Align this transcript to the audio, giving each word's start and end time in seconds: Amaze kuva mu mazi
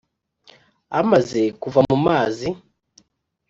Amaze 0.99 1.41
kuva 1.61 1.79
mu 1.89 1.97
mazi 2.05 2.47